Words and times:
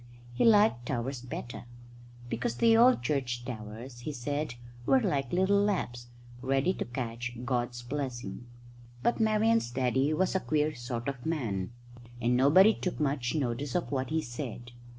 He 0.33 0.43
liked 0.45 0.87
towers 0.87 1.21
better, 1.21 1.65
because 2.27 2.55
the 2.55 2.75
old 2.75 3.03
church 3.03 3.45
towers, 3.45 3.99
he 3.99 4.11
said, 4.11 4.55
were 4.87 4.99
like 4.99 5.31
little 5.31 5.61
laps, 5.61 6.07
ready 6.41 6.73
to 6.73 6.85
catch 6.85 7.37
God's 7.45 7.83
blessing. 7.83 8.47
But 9.03 9.19
Marian's 9.19 9.69
daddy 9.69 10.11
was 10.11 10.33
a 10.33 10.39
queer 10.39 10.73
sort 10.73 11.07
of 11.07 11.23
man, 11.23 11.69
and 12.19 12.35
nobody 12.35 12.73
took 12.73 12.99
much 12.99 13.35
notice 13.35 13.75
of 13.75 13.91
what 13.91 14.09
he 14.09 14.23
said. 14.23 14.71